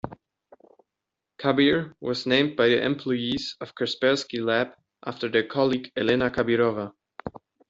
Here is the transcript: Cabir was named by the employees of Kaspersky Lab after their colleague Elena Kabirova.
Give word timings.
Cabir 1.37 1.93
was 1.99 2.25
named 2.25 2.55
by 2.55 2.69
the 2.69 2.83
employees 2.83 3.55
of 3.61 3.75
Kaspersky 3.75 4.43
Lab 4.43 4.69
after 5.05 5.29
their 5.29 5.45
colleague 5.45 5.91
Elena 5.95 6.31
Kabirova. 6.31 6.91